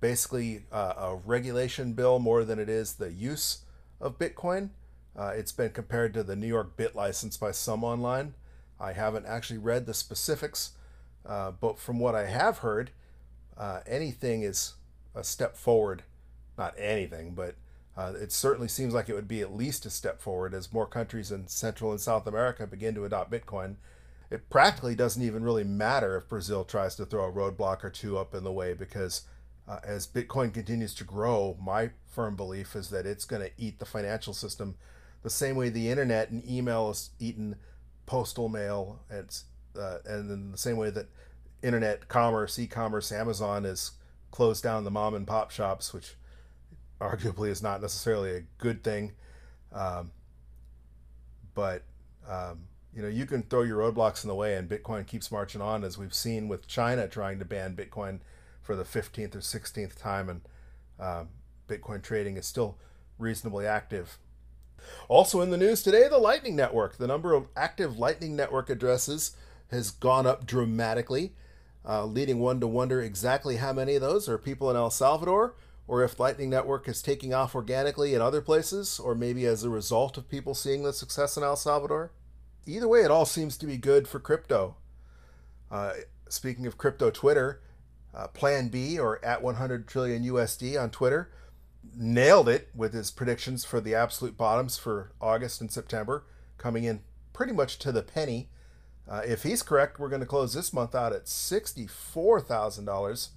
basically 0.00 0.64
uh, 0.72 0.94
a 0.98 1.16
regulation 1.24 1.92
bill 1.92 2.18
more 2.18 2.44
than 2.44 2.58
it 2.58 2.68
is 2.68 2.94
the 2.94 3.12
use 3.12 3.60
of 4.00 4.18
Bitcoin. 4.18 4.70
Uh, 5.16 5.32
it's 5.36 5.52
been 5.52 5.70
compared 5.70 6.12
to 6.14 6.24
the 6.24 6.34
New 6.34 6.48
York 6.48 6.76
BitLicense 6.76 7.38
by 7.38 7.52
some 7.52 7.84
online. 7.84 8.34
I 8.80 8.94
haven't 8.94 9.26
actually 9.26 9.58
read 9.58 9.86
the 9.86 9.94
specifics, 9.94 10.72
uh, 11.24 11.52
but 11.52 11.78
from 11.78 12.00
what 12.00 12.16
I 12.16 12.26
have 12.26 12.58
heard, 12.58 12.90
uh, 13.56 13.80
anything 13.86 14.42
is 14.42 14.74
a 15.14 15.22
step 15.22 15.56
forward. 15.56 16.02
Not 16.56 16.74
anything, 16.76 17.34
but 17.36 17.54
uh, 17.98 18.12
it 18.14 18.30
certainly 18.30 18.68
seems 18.68 18.94
like 18.94 19.08
it 19.08 19.14
would 19.14 19.26
be 19.26 19.40
at 19.40 19.56
least 19.56 19.84
a 19.84 19.90
step 19.90 20.20
forward 20.20 20.54
as 20.54 20.72
more 20.72 20.86
countries 20.86 21.32
in 21.32 21.48
Central 21.48 21.90
and 21.90 22.00
South 22.00 22.28
America 22.28 22.64
begin 22.64 22.94
to 22.94 23.04
adopt 23.04 23.28
Bitcoin. 23.32 23.74
it 24.30 24.48
practically 24.48 24.94
doesn't 24.94 25.22
even 25.22 25.42
really 25.42 25.64
matter 25.64 26.16
if 26.16 26.28
Brazil 26.28 26.64
tries 26.64 26.94
to 26.94 27.04
throw 27.04 27.24
a 27.24 27.32
roadblock 27.32 27.82
or 27.82 27.90
two 27.90 28.16
up 28.16 28.34
in 28.36 28.44
the 28.44 28.52
way 28.52 28.72
because 28.72 29.22
uh, 29.66 29.80
as 29.82 30.06
Bitcoin 30.06 30.54
continues 30.54 30.94
to 30.94 31.02
grow, 31.02 31.56
my 31.60 31.90
firm 32.06 32.36
belief 32.36 32.76
is 32.76 32.88
that 32.90 33.04
it's 33.04 33.24
going 33.24 33.42
to 33.42 33.50
eat 33.58 33.80
the 33.80 33.84
financial 33.84 34.32
system 34.32 34.76
the 35.22 35.30
same 35.30 35.56
way 35.56 35.68
the 35.68 35.90
internet 35.90 36.30
and 36.30 36.48
email 36.48 36.90
is 36.90 37.10
eaten 37.18 37.56
postal 38.06 38.48
mail 38.48 39.00
and 39.10 39.42
uh, 39.76 39.98
and 40.06 40.30
in 40.30 40.52
the 40.52 40.58
same 40.58 40.76
way 40.76 40.90
that 40.90 41.08
internet 41.62 42.06
commerce, 42.08 42.58
e-commerce, 42.58 43.10
Amazon 43.10 43.64
has 43.64 43.92
closed 44.30 44.62
down 44.62 44.84
the 44.84 44.90
mom 44.90 45.14
and 45.14 45.26
pop 45.26 45.50
shops, 45.50 45.92
which 45.92 46.14
arguably 47.00 47.48
is 47.48 47.62
not 47.62 47.80
necessarily 47.80 48.32
a 48.32 48.42
good 48.58 48.82
thing. 48.82 49.12
Um, 49.72 50.12
but 51.54 51.82
um, 52.28 52.60
you 52.94 53.02
know, 53.02 53.08
you 53.08 53.26
can 53.26 53.42
throw 53.42 53.62
your 53.62 53.78
roadblocks 53.78 54.24
in 54.24 54.28
the 54.28 54.34
way, 54.34 54.54
and 54.54 54.68
Bitcoin 54.68 55.06
keeps 55.06 55.30
marching 55.30 55.60
on, 55.60 55.84
as 55.84 55.98
we've 55.98 56.14
seen 56.14 56.48
with 56.48 56.66
China 56.66 57.06
trying 57.06 57.38
to 57.38 57.44
ban 57.44 57.76
Bitcoin 57.76 58.20
for 58.62 58.74
the 58.76 58.84
15th 58.84 59.34
or 59.34 59.40
16th 59.40 59.94
time, 59.96 60.28
and 60.28 60.40
um, 60.98 61.28
Bitcoin 61.68 62.02
trading 62.02 62.36
is 62.36 62.46
still 62.46 62.76
reasonably 63.18 63.66
active. 63.66 64.18
Also 65.08 65.40
in 65.40 65.50
the 65.50 65.56
news 65.56 65.82
today, 65.82 66.08
the 66.08 66.18
Lightning 66.18 66.56
Network. 66.56 66.96
The 66.96 67.06
number 67.06 67.34
of 67.34 67.48
active 67.56 67.98
Lightning 67.98 68.36
Network 68.36 68.70
addresses 68.70 69.36
has 69.70 69.90
gone 69.90 70.26
up 70.26 70.46
dramatically, 70.46 71.34
uh, 71.86 72.04
leading 72.04 72.38
one 72.38 72.60
to 72.60 72.66
wonder 72.66 73.02
exactly 73.02 73.56
how 73.56 73.72
many 73.72 73.94
of 73.94 74.02
those 74.02 74.28
are 74.28 74.38
people 74.38 74.70
in 74.70 74.76
El 74.76 74.90
Salvador, 74.90 75.54
or 75.88 76.04
if 76.04 76.20
Lightning 76.20 76.50
Network 76.50 76.86
is 76.86 77.00
taking 77.00 77.32
off 77.32 77.54
organically 77.54 78.14
in 78.14 78.20
other 78.20 78.42
places, 78.42 79.00
or 79.00 79.14
maybe 79.14 79.46
as 79.46 79.64
a 79.64 79.70
result 79.70 80.18
of 80.18 80.28
people 80.28 80.54
seeing 80.54 80.82
the 80.82 80.92
success 80.92 81.38
in 81.38 81.42
El 81.42 81.56
Salvador. 81.56 82.12
Either 82.66 82.86
way, 82.86 83.00
it 83.00 83.10
all 83.10 83.24
seems 83.24 83.56
to 83.56 83.66
be 83.66 83.78
good 83.78 84.06
for 84.06 84.20
crypto. 84.20 84.76
Uh, 85.70 85.92
speaking 86.28 86.66
of 86.66 86.76
crypto 86.76 87.10
Twitter, 87.10 87.62
uh, 88.14 88.26
Plan 88.28 88.68
B, 88.68 88.98
or 88.98 89.24
at 89.24 89.42
100 89.42 89.88
trillion 89.88 90.22
USD 90.24 90.78
on 90.80 90.90
Twitter, 90.90 91.32
nailed 91.96 92.50
it 92.50 92.68
with 92.74 92.92
his 92.92 93.10
predictions 93.10 93.64
for 93.64 93.80
the 93.80 93.94
absolute 93.94 94.36
bottoms 94.36 94.76
for 94.76 95.12
August 95.22 95.62
and 95.62 95.72
September, 95.72 96.26
coming 96.58 96.84
in 96.84 97.00
pretty 97.32 97.54
much 97.54 97.78
to 97.78 97.92
the 97.92 98.02
penny. 98.02 98.50
Uh, 99.08 99.22
if 99.24 99.42
he's 99.42 99.62
correct, 99.62 99.98
we're 99.98 100.10
going 100.10 100.20
to 100.20 100.26
close 100.26 100.52
this 100.52 100.74
month 100.74 100.94
out 100.94 101.14
at 101.14 101.24
$64,000, 101.24 103.28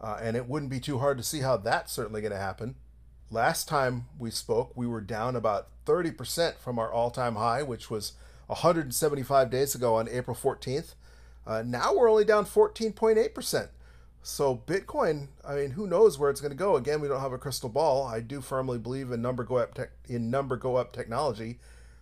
uh, 0.00 0.18
and 0.20 0.36
it 0.36 0.48
wouldn't 0.48 0.70
be 0.70 0.80
too 0.80 0.98
hard 0.98 1.18
to 1.18 1.24
see 1.24 1.40
how 1.40 1.56
that's 1.56 1.92
certainly 1.92 2.20
going 2.20 2.32
to 2.32 2.38
happen. 2.38 2.76
Last 3.30 3.68
time 3.68 4.06
we 4.18 4.30
spoke, 4.30 4.76
we 4.76 4.86
were 4.86 5.00
down 5.00 5.36
about 5.36 5.68
30% 5.86 6.56
from 6.56 6.78
our 6.78 6.92
all 6.92 7.10
time 7.10 7.36
high, 7.36 7.62
which 7.62 7.90
was 7.90 8.14
175 8.46 9.50
days 9.50 9.74
ago 9.74 9.94
on 9.94 10.08
April 10.08 10.36
14th. 10.36 10.94
Uh, 11.46 11.62
now 11.64 11.94
we're 11.94 12.10
only 12.10 12.24
down 12.24 12.44
14.8%. 12.44 13.68
So 14.22 14.62
Bitcoin, 14.66 15.28
I 15.46 15.54
mean, 15.54 15.70
who 15.70 15.86
knows 15.86 16.18
where 16.18 16.30
it's 16.30 16.40
going 16.40 16.50
to 16.50 16.56
go? 16.56 16.76
Again, 16.76 17.00
we 17.00 17.08
don't 17.08 17.20
have 17.20 17.32
a 17.32 17.38
crystal 17.38 17.70
ball. 17.70 18.06
I 18.06 18.20
do 18.20 18.40
firmly 18.40 18.78
believe 18.78 19.10
in 19.12 19.22
number 19.22 19.44
go 19.44 19.56
up 19.56 19.78
in 20.08 20.30
number 20.30 20.56
go 20.56 20.76
up 20.76 20.92
technology, 20.92 21.58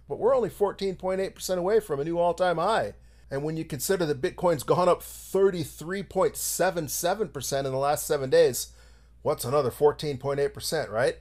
but 0.09 0.19
we're 0.19 0.35
only 0.35 0.51
14.8% 0.51 1.59
away 1.59 1.81
from 1.81 2.01
a 2.01 2.05
new 2.05 2.19
all-time 2.19 2.57
high. 2.57 2.95
And 3.31 3.43
when 3.43 3.57
you 3.57 3.65
consider 3.65 4.07
that 4.07 4.23
Bitcoin's 4.23 4.63
gone 4.63 4.89
up 4.89 5.03
33.77% 5.03 7.59
in 7.59 7.65
the 7.65 7.77
last 7.77 8.07
7 8.07 8.31
days, 8.31 8.69
what's 9.23 9.45
another 9.45 9.71
14.8%, 9.71 10.91
right? 10.91 11.17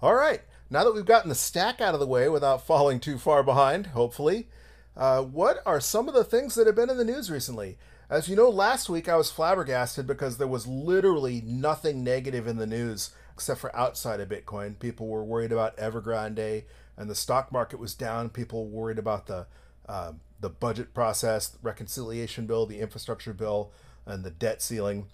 All 0.00 0.14
right. 0.14 0.42
Now 0.70 0.84
that 0.84 0.94
we've 0.94 1.04
gotten 1.04 1.28
the 1.28 1.34
stack 1.34 1.80
out 1.80 1.94
of 1.94 2.00
the 2.00 2.06
way 2.06 2.28
without 2.28 2.66
falling 2.66 2.98
too 2.98 3.18
far 3.18 3.42
behind, 3.42 3.88
hopefully, 3.88 4.48
uh, 4.96 5.22
what 5.22 5.58
are 5.66 5.80
some 5.80 6.08
of 6.08 6.14
the 6.14 6.24
things 6.24 6.54
that 6.54 6.66
have 6.66 6.76
been 6.76 6.90
in 6.90 6.96
the 6.96 7.04
news 7.04 7.30
recently? 7.30 7.76
As 8.08 8.28
you 8.28 8.36
know, 8.36 8.48
last 8.48 8.88
week 8.88 9.08
I 9.08 9.16
was 9.16 9.30
flabbergasted 9.30 10.06
because 10.06 10.36
there 10.36 10.46
was 10.46 10.66
literally 10.66 11.42
nothing 11.44 12.04
negative 12.04 12.46
in 12.46 12.58
the 12.58 12.66
news 12.66 13.10
except 13.34 13.60
for 13.60 13.74
outside 13.74 14.20
of 14.20 14.28
Bitcoin. 14.28 14.78
People 14.78 15.08
were 15.08 15.24
worried 15.24 15.52
about 15.52 15.76
Evergrande, 15.76 16.64
and 16.96 17.10
the 17.10 17.14
stock 17.14 17.50
market 17.50 17.78
was 17.78 17.94
down. 17.94 18.28
People 18.28 18.66
worried 18.66 18.98
about 18.98 19.26
the 19.26 19.46
uh, 19.88 20.12
the 20.40 20.50
budget 20.50 20.94
process, 20.94 21.48
the 21.48 21.58
reconciliation 21.62 22.46
bill, 22.46 22.66
the 22.66 22.80
infrastructure 22.80 23.32
bill, 23.32 23.70
and 24.06 24.24
the 24.24 24.30
debt 24.30 24.62
ceiling. 24.62 25.06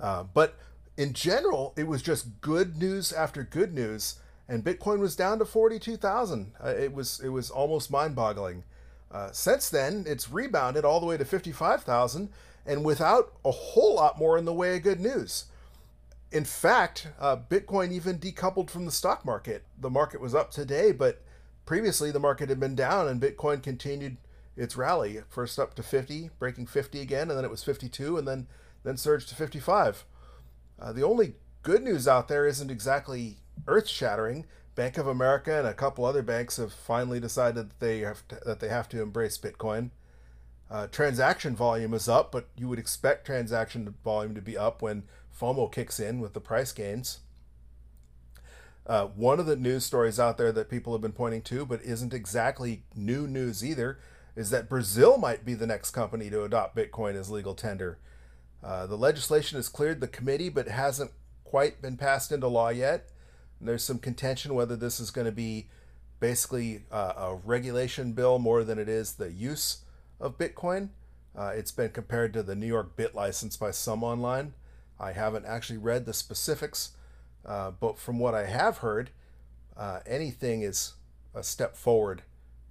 Uh, 0.00 0.22
but 0.22 0.56
in 0.96 1.12
general, 1.12 1.74
it 1.76 1.86
was 1.86 2.02
just 2.02 2.40
good 2.40 2.76
news 2.78 3.12
after 3.12 3.42
good 3.42 3.72
news, 3.74 4.16
and 4.48 4.64
Bitcoin 4.64 4.98
was 4.98 5.16
down 5.16 5.38
to 5.38 5.44
forty-two 5.44 5.96
thousand. 5.96 6.52
Uh, 6.62 6.68
it 6.68 6.92
was 6.92 7.20
it 7.20 7.28
was 7.28 7.50
almost 7.50 7.90
mind-boggling. 7.90 8.64
Uh, 9.10 9.30
since 9.32 9.70
then, 9.70 10.04
it's 10.06 10.30
rebounded 10.30 10.84
all 10.84 11.00
the 11.00 11.06
way 11.06 11.16
to 11.16 11.24
55,000 11.24 12.28
and 12.66 12.84
without 12.84 13.32
a 13.44 13.50
whole 13.50 13.94
lot 13.94 14.18
more 14.18 14.36
in 14.36 14.44
the 14.44 14.52
way 14.52 14.76
of 14.76 14.82
good 14.82 15.00
news. 15.00 15.46
In 16.30 16.44
fact, 16.44 17.08
uh, 17.18 17.36
Bitcoin 17.36 17.90
even 17.90 18.18
decoupled 18.18 18.68
from 18.68 18.84
the 18.84 18.92
stock 18.92 19.24
market. 19.24 19.64
The 19.80 19.88
market 19.88 20.20
was 20.20 20.34
up 20.34 20.50
today, 20.50 20.92
but 20.92 21.22
previously 21.68 22.10
the 22.10 22.18
market 22.18 22.48
had 22.48 22.58
been 22.58 22.74
down 22.74 23.06
and 23.06 23.20
Bitcoin 23.20 23.62
continued 23.62 24.16
its 24.56 24.74
rally. 24.74 25.20
First 25.28 25.58
up 25.58 25.74
to 25.74 25.82
50, 25.82 26.30
breaking 26.38 26.64
50 26.64 26.98
again, 26.98 27.28
and 27.28 27.36
then 27.36 27.44
it 27.44 27.50
was 27.50 27.62
52, 27.62 28.16
and 28.16 28.26
then, 28.26 28.46
then 28.84 28.96
surged 28.96 29.28
to 29.28 29.34
55. 29.34 30.06
Uh, 30.80 30.92
the 30.94 31.04
only 31.04 31.34
good 31.62 31.82
news 31.82 32.08
out 32.08 32.26
there 32.26 32.46
isn't 32.46 32.70
exactly 32.70 33.36
earth 33.66 33.86
shattering. 33.86 34.46
Bank 34.76 34.96
of 34.96 35.06
America 35.06 35.58
and 35.58 35.68
a 35.68 35.74
couple 35.74 36.06
other 36.06 36.22
banks 36.22 36.56
have 36.56 36.72
finally 36.72 37.20
decided 37.20 37.68
that 37.68 37.80
they 37.80 37.98
have 37.98 38.26
to, 38.28 38.40
that 38.46 38.60
they 38.60 38.68
have 38.68 38.88
to 38.88 39.02
embrace 39.02 39.36
Bitcoin. 39.36 39.90
Uh, 40.70 40.86
transaction 40.86 41.54
volume 41.54 41.92
is 41.92 42.08
up, 42.08 42.32
but 42.32 42.48
you 42.56 42.66
would 42.66 42.78
expect 42.78 43.26
transaction 43.26 43.94
volume 44.02 44.34
to 44.34 44.40
be 44.40 44.56
up 44.56 44.80
when 44.80 45.02
FOMO 45.38 45.70
kicks 45.70 46.00
in 46.00 46.18
with 46.18 46.32
the 46.32 46.40
price 46.40 46.72
gains. 46.72 47.18
Uh, 48.88 49.06
one 49.06 49.38
of 49.38 49.46
the 49.46 49.56
news 49.56 49.84
stories 49.84 50.18
out 50.18 50.38
there 50.38 50.50
that 50.50 50.70
people 50.70 50.94
have 50.94 51.02
been 51.02 51.12
pointing 51.12 51.42
to, 51.42 51.66
but 51.66 51.82
isn't 51.82 52.14
exactly 52.14 52.84
new 52.94 53.26
news 53.26 53.62
either, 53.62 53.98
is 54.34 54.48
that 54.50 54.68
Brazil 54.68 55.18
might 55.18 55.44
be 55.44 55.52
the 55.52 55.66
next 55.66 55.90
company 55.90 56.30
to 56.30 56.42
adopt 56.42 56.74
Bitcoin 56.74 57.14
as 57.14 57.30
legal 57.30 57.54
tender. 57.54 57.98
Uh, 58.64 58.86
the 58.86 58.96
legislation 58.96 59.56
has 59.56 59.68
cleared 59.68 60.00
the 60.00 60.08
committee, 60.08 60.48
but 60.48 60.68
hasn't 60.68 61.10
quite 61.44 61.82
been 61.82 61.96
passed 61.96 62.32
into 62.32 62.48
law 62.48 62.70
yet. 62.70 63.10
And 63.60 63.68
there's 63.68 63.84
some 63.84 63.98
contention 63.98 64.54
whether 64.54 64.76
this 64.76 65.00
is 65.00 65.10
going 65.10 65.26
to 65.26 65.32
be 65.32 65.68
basically 66.20 66.84
uh, 66.90 67.12
a 67.16 67.34
regulation 67.44 68.12
bill 68.12 68.38
more 68.38 68.64
than 68.64 68.78
it 68.78 68.88
is 68.88 69.14
the 69.14 69.32
use 69.32 69.82
of 70.20 70.38
Bitcoin. 70.38 70.90
Uh, 71.36 71.52
it's 71.54 71.70
been 71.70 71.90
compared 71.90 72.32
to 72.32 72.42
the 72.42 72.54
New 72.54 72.66
York 72.66 72.96
BitLicense 72.96 73.58
by 73.58 73.70
some 73.70 74.02
online. 74.02 74.54
I 74.98 75.12
haven't 75.12 75.46
actually 75.46 75.78
read 75.78 76.06
the 76.06 76.14
specifics, 76.14 76.90
uh, 77.44 77.72
but 77.72 77.98
from 77.98 78.18
what 78.18 78.34
I 78.34 78.46
have 78.46 78.78
heard, 78.78 79.10
uh, 79.76 80.00
anything 80.06 80.62
is 80.62 80.94
a 81.34 81.42
step 81.42 81.76
forward. 81.76 82.22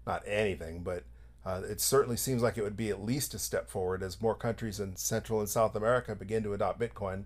Not 0.06 0.24
anything, 0.26 0.84
but 0.84 1.04
uh, 1.46 1.62
it 1.70 1.82
certainly 1.82 2.18
seems 2.18 2.42
like 2.42 2.58
it 2.58 2.64
would 2.64 2.78
be 2.78 2.90
at 2.90 3.04
least 3.04 3.34
a 3.34 3.40
step 3.40 3.70
forward 3.70 4.02
as 4.02 4.22
more 4.22 4.36
countries 4.36 4.80
in 4.80 4.96
Central 4.96 5.40
and 5.40 5.50
South 5.50 5.76
America 5.76 6.16
begin 6.16 6.44
to 6.44 6.54
adopt 6.54 6.80
Bitcoin 6.80 7.26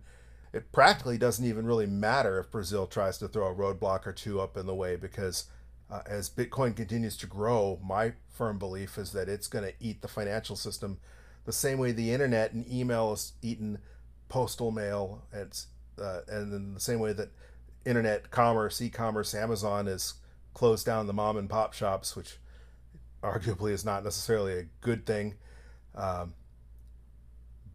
it 0.53 0.71
practically 0.71 1.17
doesn't 1.17 1.45
even 1.45 1.65
really 1.65 1.85
matter 1.85 2.39
if 2.39 2.51
Brazil 2.51 2.85
tries 2.85 3.17
to 3.19 3.27
throw 3.27 3.47
a 3.47 3.55
roadblock 3.55 4.05
or 4.05 4.11
two 4.11 4.41
up 4.41 4.57
in 4.57 4.65
the 4.65 4.75
way 4.75 4.95
because 4.95 5.45
uh, 5.89 6.01
as 6.05 6.29
Bitcoin 6.29 6.75
continues 6.75 7.15
to 7.17 7.27
grow, 7.27 7.79
my 7.83 8.13
firm 8.29 8.57
belief 8.57 8.97
is 8.97 9.11
that 9.13 9.29
it's 9.29 9.47
going 9.47 9.65
to 9.65 9.73
eat 9.79 10.01
the 10.01 10.07
financial 10.07 10.55
system 10.55 10.99
the 11.45 11.53
same 11.53 11.77
way 11.77 11.91
the 11.91 12.11
internet 12.11 12.51
and 12.51 12.69
email 12.71 13.13
is 13.13 13.33
eaten 13.41 13.79
postal 14.29 14.71
mail 14.71 15.23
and 15.33 15.65
uh, 15.99 16.21
and 16.27 16.53
in 16.53 16.73
the 16.73 16.79
same 16.79 16.99
way 16.99 17.13
that 17.13 17.29
internet 17.85 18.31
commerce, 18.31 18.81
e-commerce, 18.81 19.33
Amazon 19.33 19.87
has 19.87 20.15
closed 20.53 20.85
down 20.85 21.07
the 21.07 21.13
mom 21.13 21.37
and 21.37 21.49
pop 21.49 21.73
shops, 21.73 22.15
which 22.15 22.37
arguably 23.23 23.71
is 23.71 23.85
not 23.85 24.03
necessarily 24.03 24.57
a 24.57 24.65
good 24.81 25.05
thing. 25.05 25.35
Um, 25.95 26.33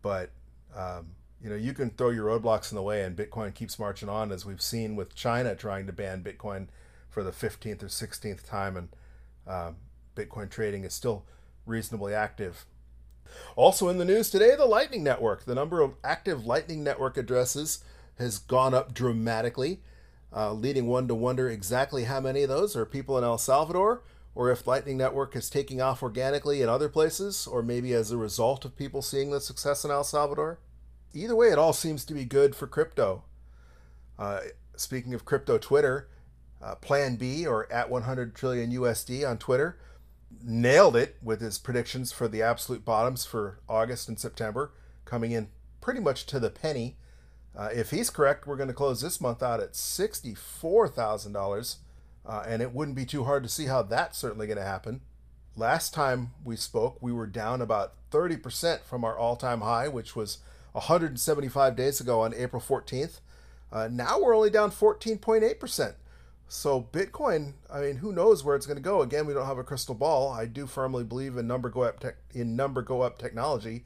but 0.02 0.30
um, 0.74 1.08
you 1.42 1.50
know, 1.50 1.56
you 1.56 1.72
can 1.72 1.90
throw 1.90 2.10
your 2.10 2.26
roadblocks 2.26 2.70
in 2.70 2.76
the 2.76 2.82
way 2.82 3.02
and 3.02 3.16
Bitcoin 3.16 3.54
keeps 3.54 3.78
marching 3.78 4.08
on, 4.08 4.32
as 4.32 4.44
we've 4.44 4.62
seen 4.62 4.96
with 4.96 5.14
China 5.14 5.54
trying 5.54 5.86
to 5.86 5.92
ban 5.92 6.22
Bitcoin 6.22 6.68
for 7.08 7.22
the 7.22 7.30
15th 7.30 7.82
or 7.82 7.86
16th 7.86 8.46
time, 8.46 8.76
and 8.76 8.88
uh, 9.46 9.70
Bitcoin 10.14 10.50
trading 10.50 10.84
is 10.84 10.92
still 10.92 11.24
reasonably 11.64 12.12
active. 12.12 12.66
Also 13.54 13.88
in 13.88 13.98
the 13.98 14.04
news 14.04 14.30
today, 14.30 14.54
the 14.54 14.66
Lightning 14.66 15.02
Network. 15.02 15.44
The 15.44 15.54
number 15.54 15.80
of 15.80 15.94
active 16.04 16.46
Lightning 16.46 16.84
Network 16.84 17.16
addresses 17.16 17.82
has 18.18 18.38
gone 18.38 18.74
up 18.74 18.94
dramatically, 18.94 19.80
uh, 20.34 20.52
leading 20.52 20.86
one 20.86 21.08
to 21.08 21.14
wonder 21.14 21.48
exactly 21.48 22.04
how 22.04 22.20
many 22.20 22.42
of 22.42 22.48
those 22.48 22.76
are 22.76 22.84
people 22.84 23.16
in 23.18 23.24
El 23.24 23.38
Salvador, 23.38 24.02
or 24.34 24.50
if 24.50 24.66
Lightning 24.66 24.98
Network 24.98 25.34
is 25.34 25.48
taking 25.48 25.80
off 25.80 26.02
organically 26.02 26.62
in 26.62 26.68
other 26.68 26.88
places, 26.88 27.46
or 27.46 27.62
maybe 27.62 27.92
as 27.94 28.10
a 28.10 28.16
result 28.16 28.64
of 28.64 28.76
people 28.76 29.02
seeing 29.02 29.30
the 29.30 29.40
success 29.40 29.84
in 29.84 29.90
El 29.90 30.04
Salvador 30.04 30.58
either 31.14 31.34
way, 31.34 31.48
it 31.48 31.58
all 31.58 31.72
seems 31.72 32.04
to 32.04 32.14
be 32.14 32.24
good 32.24 32.54
for 32.54 32.66
crypto. 32.66 33.24
Uh, 34.18 34.40
speaking 34.76 35.14
of 35.14 35.24
crypto 35.24 35.58
Twitter, 35.58 36.08
uh, 36.62 36.74
Plan 36.76 37.16
B 37.16 37.46
or 37.46 37.70
at 37.72 37.90
100 37.90 38.34
trillion 38.34 38.70
USD 38.72 39.28
on 39.28 39.38
Twitter, 39.38 39.78
nailed 40.42 40.96
it 40.96 41.16
with 41.22 41.40
his 41.40 41.58
predictions 41.58 42.12
for 42.12 42.28
the 42.28 42.42
absolute 42.42 42.84
bottoms 42.84 43.24
for 43.24 43.60
August 43.68 44.08
and 44.08 44.18
September, 44.18 44.72
coming 45.04 45.32
in 45.32 45.48
pretty 45.80 46.00
much 46.00 46.26
to 46.26 46.40
the 46.40 46.50
penny. 46.50 46.96
Uh, 47.56 47.70
if 47.72 47.90
he's 47.90 48.10
correct, 48.10 48.46
we're 48.46 48.56
going 48.56 48.68
to 48.68 48.74
close 48.74 49.00
this 49.00 49.20
month 49.20 49.42
out 49.42 49.60
at 49.60 49.72
$64,000, 49.72 51.76
uh, 52.26 52.44
and 52.46 52.60
it 52.60 52.74
wouldn't 52.74 52.96
be 52.96 53.06
too 53.06 53.24
hard 53.24 53.42
to 53.42 53.48
see 53.48 53.66
how 53.66 53.82
that's 53.82 54.18
certainly 54.18 54.46
going 54.46 54.58
to 54.58 54.64
happen. 54.64 55.00
Last 55.56 55.94
time 55.94 56.32
we 56.44 56.56
spoke, 56.56 56.98
we 57.00 57.12
were 57.12 57.26
down 57.26 57.62
about 57.62 57.94
30% 58.10 58.82
from 58.82 59.04
our 59.04 59.16
all 59.16 59.36
time 59.36 59.62
high, 59.62 59.88
which 59.88 60.14
was 60.14 60.38
175 60.72 61.74
days 61.74 61.98
ago 61.98 62.20
on 62.20 62.34
April 62.34 62.60
14th. 62.60 63.20
Uh, 63.72 63.88
now 63.90 64.20
we're 64.20 64.36
only 64.36 64.50
down 64.50 64.70
14.8%. 64.70 65.94
So 66.48 66.88
Bitcoin, 66.92 67.54
I 67.72 67.80
mean, 67.80 67.96
who 67.96 68.12
knows 68.12 68.44
where 68.44 68.54
it's 68.54 68.66
going 68.66 68.76
to 68.76 68.82
go? 68.82 69.00
Again, 69.00 69.26
we 69.26 69.32
don't 69.32 69.46
have 69.46 69.58
a 69.58 69.64
crystal 69.64 69.94
ball. 69.94 70.30
I 70.30 70.44
do 70.44 70.66
firmly 70.66 71.04
believe 71.04 71.36
in 71.36 71.46
number 71.46 71.70
go 71.70 71.82
up 71.82 72.04
in 72.32 72.54
number 72.54 72.82
go 72.82 73.00
up 73.00 73.18
technology, 73.18 73.84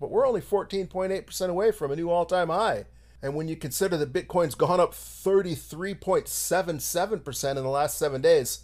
but 0.00 0.10
we're 0.10 0.26
only 0.26 0.40
14.8% 0.40 1.50
away 1.50 1.70
from 1.70 1.92
a 1.92 1.96
new 1.96 2.10
all-time 2.10 2.48
high. 2.48 2.86
And 3.22 3.34
when 3.34 3.48
you 3.48 3.56
consider 3.56 3.96
that 3.98 4.12
Bitcoin's 4.12 4.54
gone 4.54 4.78
up 4.80 4.92
33.77% 4.92 7.50
in 7.50 7.56
the 7.56 7.68
last 7.68 7.98
7 7.98 8.20
days, 8.20 8.60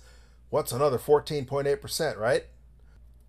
what's 0.50 0.72
another 0.72 0.98
14.8%, 0.98 2.18
right? 2.18 2.44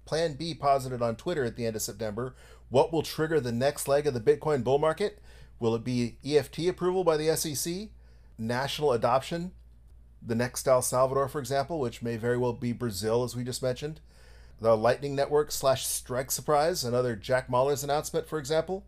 Plan 0.05 0.35
B 0.35 0.53
posited 0.53 1.01
on 1.01 1.15
Twitter 1.17 1.43
at 1.43 1.57
the 1.57 1.65
end 1.65 1.75
of 1.75 1.81
September, 1.81 2.35
what 2.69 2.93
will 2.93 3.03
trigger 3.03 3.39
the 3.39 3.51
next 3.51 3.87
leg 3.87 4.05
of 4.07 4.13
the 4.13 4.19
Bitcoin 4.19 4.63
bull 4.63 4.79
market? 4.79 5.19
Will 5.59 5.75
it 5.75 5.83
be 5.83 6.17
EFT 6.25 6.59
approval 6.67 7.03
by 7.03 7.17
the 7.17 7.35
SEC? 7.35 7.89
National 8.37 8.93
adoption 8.93 9.51
the 10.21 10.35
next 10.35 10.67
El 10.67 10.81
Salvador, 10.81 11.27
for 11.27 11.39
example, 11.39 11.79
which 11.79 12.01
may 12.01 12.17
very 12.17 12.37
well 12.37 12.53
be 12.53 12.73
Brazil, 12.73 13.23
as 13.23 13.35
we 13.35 13.43
just 13.43 13.63
mentioned. 13.63 13.99
The 14.59 14.75
Lightning 14.75 15.15
Network 15.15 15.51
slash 15.51 15.85
Strike 15.85 16.31
Surprise, 16.31 16.83
another 16.83 17.15
Jack 17.15 17.47
Mallers 17.47 17.83
announcement, 17.83 18.27
for 18.27 18.39
example. 18.39 18.85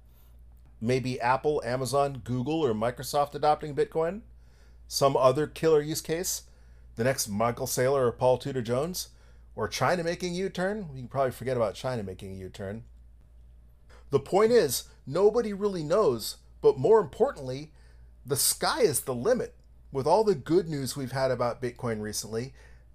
Maybe 0.81 1.19
Apple, 1.19 1.61
Amazon, 1.65 2.21
Google, 2.23 2.65
or 2.65 2.73
Microsoft 2.73 3.35
adopting 3.35 3.75
Bitcoin. 3.75 4.21
Some 4.87 5.17
other 5.17 5.47
killer 5.47 5.81
use 5.81 6.01
case. 6.01 6.43
The 6.95 7.03
next 7.03 7.27
Michael 7.27 7.67
Saylor 7.67 8.07
or 8.07 8.11
Paul 8.11 8.37
Tudor 8.37 8.61
Jones. 8.61 9.09
Or 9.55 9.67
China 9.67 10.03
making 10.03 10.35
U 10.35 10.49
turn. 10.49 10.87
We 10.91 10.99
can 10.99 11.07
probably 11.07 11.31
forget 11.31 11.57
about 11.57 11.75
China 11.75 12.03
making 12.03 12.33
a 12.33 12.37
U 12.37 12.49
turn. 12.49 12.83
The 14.09 14.19
point 14.19 14.51
is, 14.51 14.85
nobody 15.05 15.53
really 15.53 15.83
knows, 15.83 16.37
but 16.61 16.79
more 16.79 16.99
importantly, 16.99 17.71
the 18.25 18.35
sky 18.35 18.81
is 18.81 19.01
the 19.01 19.13
limit 19.13 19.53
with 19.91 20.07
all 20.07 20.23
the 20.23 20.35
good 20.35 20.67
news 20.67 20.95
we've 20.95 21.11
had 21.11 21.31
about 21.31 21.61
Bitcoin 21.61 22.01
recently 22.01 22.53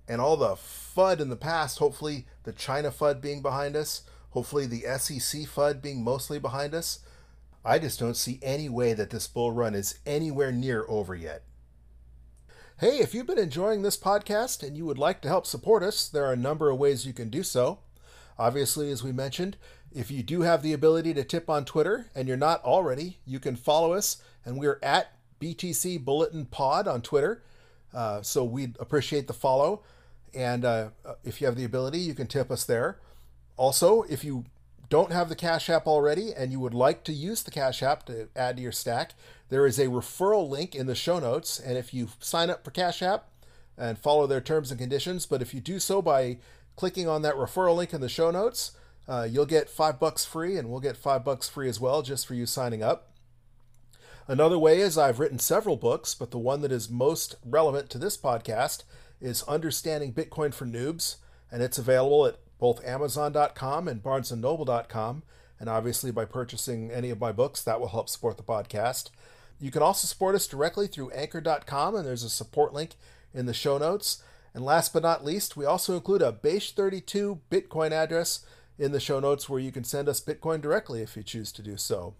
and 0.08 0.20
all 0.20 0.36
the 0.36 0.54
FUD 0.54 1.20
in 1.20 1.28
the 1.28 1.36
past, 1.36 1.78
hopefully 1.78 2.26
the 2.44 2.52
China 2.52 2.90
FUD 2.90 3.20
being 3.20 3.42
behind 3.42 3.74
us, 3.74 4.02
hopefully 4.30 4.66
the 4.66 4.82
SEC 4.98 5.42
FUD 5.42 5.80
being 5.80 6.04
mostly 6.04 6.38
behind 6.38 6.74
us, 6.74 7.00
I 7.64 7.78
just 7.78 7.99
don't 7.99 8.16
see 8.16 8.38
any 8.42 8.68
way 8.68 8.92
that 8.92 9.11
this 9.11 9.26
bull 9.26 9.50
run 9.50 9.75
is 9.75 9.99
anywhere 10.04 10.52
near 10.52 10.85
over 10.88 11.14
yet. 11.14 11.42
Hey, 12.78 12.99
if 12.99 13.14
you've 13.14 13.26
been 13.26 13.38
enjoying 13.38 13.83
this 13.83 13.97
podcast 13.97 14.62
and 14.62 14.76
you 14.76 14.85
would 14.85 14.99
like 14.99 15.23
to 15.23 15.28
help 15.28 15.47
support 15.47 15.83
us, 15.83 16.09
there 16.09 16.26
are 16.26 16.33
a 16.33 16.37
number 16.37 16.68
of 16.68 16.78
ways 16.78 17.06
you 17.06 17.12
can 17.12 17.30
do 17.30 17.42
so. 17.42 17.78
Obviously, 18.38 18.90
as 18.90 19.02
we 19.02 19.12
mentioned, 19.12 19.56
if 19.94 20.11
you 20.11 20.23
do 20.23 20.42
have 20.42 20.62
the 20.62 20.73
ability 20.73 21.14
to 21.14 21.25
tip 21.25 21.49
on 21.49 21.64
Twitter 21.64 22.11
and 22.14 22.28
you're 22.28 22.37
not 22.37 22.62
already, 22.64 23.18
you 23.25 23.38
can 23.38 23.56
follow 23.56 23.92
us, 23.92 24.21
and 24.44 24.59
we're 24.59 24.80
at 24.83 25.12
BTC 25.40 26.04
Bulletin 26.04 26.47
Pod 26.47 26.88
on 26.88 27.00
Twitter. 27.00 27.42
Uh, 27.94 28.21
so 28.23 28.44
we'd 28.44 28.76
appreciate 28.80 29.28
the 29.28 29.33
follow. 29.33 29.83
And 30.35 30.64
uh, 30.64 30.88
if 31.23 31.40
you 31.40 31.47
have 31.47 31.56
the 31.56 31.64
ability, 31.64 32.00
you 32.00 32.12
can 32.12 32.26
tip 32.26 32.50
us 32.50 32.64
there. 32.64 32.99
Also, 33.56 34.02
if 34.02 34.25
you 34.25 34.44
don't 34.94 35.10
have 35.10 35.28
the 35.28 35.34
Cash 35.34 35.68
App 35.68 35.88
already 35.88 36.32
and 36.32 36.52
you 36.52 36.60
would 36.60 36.72
like 36.72 37.02
to 37.02 37.12
use 37.12 37.42
the 37.42 37.50
Cash 37.50 37.82
App 37.82 38.06
to 38.06 38.28
add 38.36 38.58
to 38.58 38.62
your 38.62 38.70
stack, 38.70 39.14
there 39.48 39.66
is 39.66 39.76
a 39.76 39.88
referral 39.88 40.48
link 40.48 40.72
in 40.72 40.87
the 40.87 40.94
show 40.94 41.18
notes. 41.18 41.59
And 41.59 41.76
if 41.76 41.92
you 41.92 42.11
sign 42.20 42.48
up 42.48 42.62
for 42.64 42.70
Cash 42.70 43.02
App 43.02 43.26
and 43.76 43.98
follow 43.98 44.28
their 44.28 44.40
terms 44.40 44.70
and 44.70 44.78
conditions, 44.78 45.26
but 45.26 45.42
if 45.42 45.52
you 45.52 45.61
do 45.61 45.80
so 45.80 46.00
by 46.00 46.38
clicking 46.76 47.09
on 47.09 47.22
that 47.22 47.35
referral 47.35 47.74
link 47.74 47.92
in 47.92 48.02
the 48.02 48.09
show 48.09 48.30
notes, 48.30 48.70
uh, 49.09 49.26
you'll 49.28 49.46
get 49.46 49.68
five 49.68 49.98
bucks 49.98 50.24
free, 50.24 50.57
and 50.57 50.70
we'll 50.70 50.78
get 50.78 50.96
five 50.96 51.24
bucks 51.24 51.48
free 51.48 51.68
as 51.68 51.80
well 51.80 52.02
just 52.02 52.24
for 52.24 52.35
you 52.35 52.46
signing 52.46 52.85
up. 52.85 53.11
Another 54.28 54.61
way 54.61 54.78
is 54.78 54.96
I've 54.96 55.18
written 55.18 55.40
several 55.40 55.76
books, 55.76 56.14
but 56.14 56.30
the 56.30 56.38
one 56.38 56.61
that 56.61 56.70
is 56.70 56.88
most 56.88 57.35
relevant 57.44 57.90
to 57.90 57.98
this 57.98 58.16
podcast 58.16 58.85
is 59.20 59.42
Understanding 59.48 60.12
Bitcoin 60.12 60.54
for 60.54 60.66
Noobs, 60.66 61.16
and 61.50 61.64
it's 61.64 61.78
available 61.78 62.26
at 62.26 62.38
both 62.58 62.84
Amazon.com 62.84 63.88
and 63.88 64.02
BarnesandNoble.com. 64.02 65.22
And 65.60 65.68
obviously, 65.68 66.10
by 66.10 66.24
purchasing 66.24 66.90
any 66.90 67.10
of 67.10 67.20
my 67.20 67.32
books, 67.32 67.62
that 67.62 67.80
will 67.80 67.88
help 67.88 68.08
support 68.08 68.36
the 68.36 68.42
podcast. 68.42 69.10
You 69.60 69.70
can 69.70 69.82
also 69.82 70.06
support 70.06 70.34
us 70.34 70.46
directly 70.46 70.86
through 70.86 71.10
Anchor.com, 71.10 71.94
and 71.94 72.06
there's 72.06 72.24
a 72.24 72.30
support 72.30 72.72
link 72.72 72.92
in 73.32 73.46
the 73.46 73.54
show 73.54 73.78
notes. 73.78 74.22
And 74.52 74.64
last 74.64 74.92
but 74.92 75.02
not 75.02 75.24
least, 75.24 75.56
we 75.56 75.64
also 75.64 75.94
include 75.94 76.22
a 76.22 76.32
Base32 76.32 77.40
Bitcoin 77.50 77.92
address 77.92 78.44
in 78.78 78.92
the 78.92 79.00
show 79.00 79.20
notes 79.20 79.48
where 79.48 79.60
you 79.60 79.72
can 79.72 79.84
send 79.84 80.08
us 80.08 80.20
Bitcoin 80.20 80.60
directly 80.60 81.02
if 81.02 81.16
you 81.16 81.22
choose 81.22 81.52
to 81.52 81.62
do 81.62 81.76
so. 81.76 82.14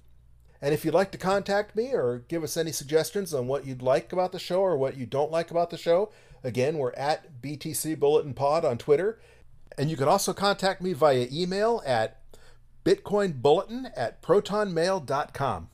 And 0.61 0.73
if 0.73 0.85
you'd 0.85 0.95
like 0.95 1.11
to 1.11 1.19
contact 1.19 1.77
me 1.77 1.93
or 1.93 2.25
give 2.27 2.43
us 2.43 2.57
any 2.57 2.73
suggestions 2.73 3.35
on 3.35 3.47
what 3.47 3.67
you'd 3.67 3.83
like 3.83 4.13
about 4.13 4.33
the 4.33 4.39
show 4.39 4.61
or 4.61 4.77
what 4.77 4.97
you 4.97 5.05
don't 5.05 5.31
like 5.31 5.51
about 5.51 5.71
the 5.71 5.77
show, 5.77 6.11
again, 6.43 6.79
we're 6.79 6.95
at 6.95 7.43
BTC 7.43 7.99
Bulletin 7.99 8.35
Pod 8.35 8.65
on 8.65 8.79
Twitter. 8.79 9.21
And 9.77 9.91
you 9.91 9.97
can 9.97 10.09
also 10.09 10.33
contact 10.33 10.81
me 10.81 10.93
via 10.93 11.27
email 11.33 11.83
at 11.85 12.21
bitcoinbulletin 12.85 13.91
at 13.97 14.23
protonmail.com. 14.23 15.71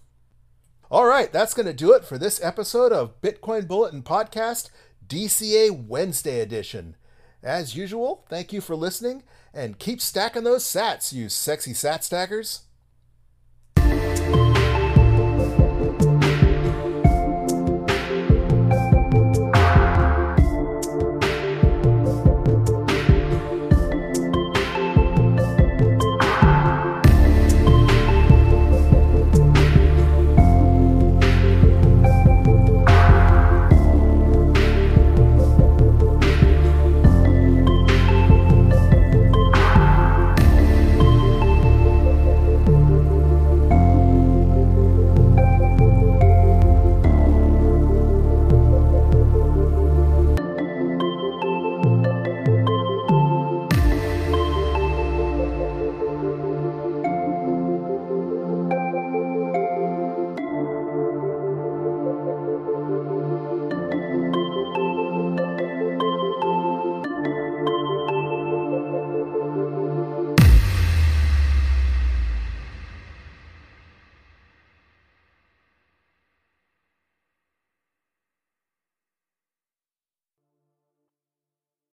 All 0.90 1.06
right, 1.06 1.32
that's 1.32 1.54
going 1.54 1.66
to 1.66 1.72
do 1.72 1.92
it 1.92 2.04
for 2.04 2.18
this 2.18 2.42
episode 2.42 2.92
of 2.92 3.20
Bitcoin 3.20 3.68
Bulletin 3.68 4.02
Podcast, 4.02 4.70
DCA 5.06 5.86
Wednesday 5.86 6.40
edition. 6.40 6.96
As 7.42 7.76
usual, 7.76 8.24
thank 8.28 8.52
you 8.52 8.60
for 8.60 8.74
listening 8.74 9.22
and 9.54 9.78
keep 9.78 10.00
stacking 10.00 10.44
those 10.44 10.64
sats, 10.64 11.12
you 11.12 11.28
sexy 11.28 11.74
sat 11.74 12.04
stackers. 12.04 12.62